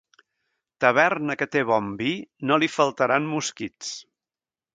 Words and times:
Taverna 0.85 1.35
que 1.41 1.47
té 1.55 1.63
bon 1.73 1.91
vi, 1.99 2.09
no 2.53 2.59
li 2.65 2.71
faltaran 2.77 3.29
mosquits. 3.37 3.93